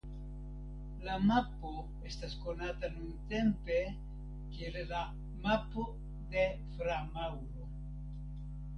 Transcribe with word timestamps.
La 1.07 1.17
mapo 1.31 1.73
estas 2.13 2.33
konata 2.47 2.91
nuntempe 2.95 3.79
kiel 4.57 4.83
la 4.95 5.05
"Mapo 5.47 5.89
de 6.35 6.51
Fra 6.75 7.01
Mauro". 7.17 7.73